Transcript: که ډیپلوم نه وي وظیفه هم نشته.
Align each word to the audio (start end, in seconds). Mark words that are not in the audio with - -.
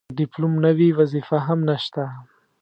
که 0.09 0.15
ډیپلوم 0.19 0.53
نه 0.63 0.71
وي 0.77 0.89
وظیفه 0.99 1.37
هم 1.47 1.59
نشته. 1.69 2.03